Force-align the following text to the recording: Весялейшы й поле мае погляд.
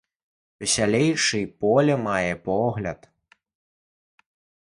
Весялейшы 0.61 1.41
й 1.41 1.49
поле 1.65 1.97
мае 2.07 2.33
погляд. 2.49 2.99